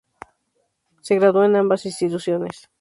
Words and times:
Se 1.03 1.13
graduó 1.13 1.43
en 1.43 1.55
ambas 1.57 1.85
instituciones. 1.85 2.67